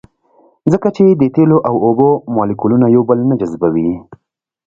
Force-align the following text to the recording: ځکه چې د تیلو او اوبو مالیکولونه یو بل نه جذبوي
ځکه 0.71 0.87
چې 0.95 1.01
د 1.21 1.23
تیلو 1.35 1.57
او 1.69 1.75
اوبو 1.85 2.09
مالیکولونه 2.35 2.85
یو 2.95 3.01
بل 3.09 3.19
نه 3.29 3.35
جذبوي 3.41 3.91